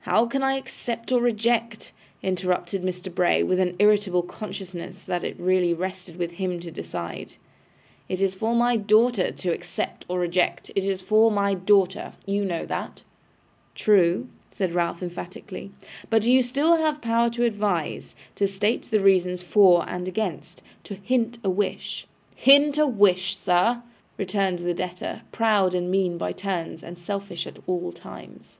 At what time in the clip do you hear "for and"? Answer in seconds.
19.40-20.08